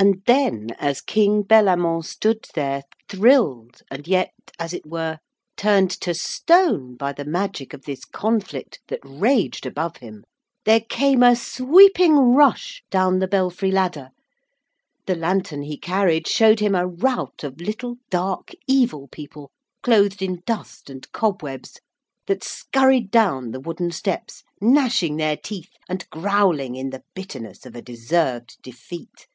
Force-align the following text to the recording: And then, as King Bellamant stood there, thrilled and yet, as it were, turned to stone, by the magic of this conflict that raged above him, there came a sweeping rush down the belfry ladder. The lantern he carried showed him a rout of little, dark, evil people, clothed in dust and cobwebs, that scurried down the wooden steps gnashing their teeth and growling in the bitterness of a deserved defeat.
And 0.00 0.22
then, 0.26 0.68
as 0.78 1.00
King 1.00 1.42
Bellamant 1.42 2.04
stood 2.04 2.46
there, 2.54 2.84
thrilled 3.08 3.82
and 3.90 4.06
yet, 4.06 4.32
as 4.56 4.72
it 4.72 4.86
were, 4.86 5.18
turned 5.56 5.90
to 6.02 6.14
stone, 6.14 6.94
by 6.94 7.12
the 7.12 7.24
magic 7.24 7.72
of 7.74 7.82
this 7.82 8.04
conflict 8.04 8.78
that 8.86 9.00
raged 9.02 9.66
above 9.66 9.96
him, 9.96 10.22
there 10.64 10.78
came 10.88 11.24
a 11.24 11.34
sweeping 11.34 12.14
rush 12.32 12.80
down 12.92 13.18
the 13.18 13.26
belfry 13.26 13.72
ladder. 13.72 14.10
The 15.06 15.16
lantern 15.16 15.62
he 15.62 15.76
carried 15.76 16.28
showed 16.28 16.60
him 16.60 16.76
a 16.76 16.86
rout 16.86 17.42
of 17.42 17.60
little, 17.60 17.96
dark, 18.08 18.52
evil 18.68 19.08
people, 19.08 19.50
clothed 19.82 20.22
in 20.22 20.42
dust 20.46 20.88
and 20.88 21.10
cobwebs, 21.10 21.80
that 22.28 22.44
scurried 22.44 23.10
down 23.10 23.50
the 23.50 23.58
wooden 23.58 23.90
steps 23.90 24.44
gnashing 24.60 25.16
their 25.16 25.36
teeth 25.36 25.72
and 25.88 26.08
growling 26.08 26.76
in 26.76 26.90
the 26.90 27.02
bitterness 27.16 27.66
of 27.66 27.74
a 27.74 27.82
deserved 27.82 28.58
defeat. 28.62 29.26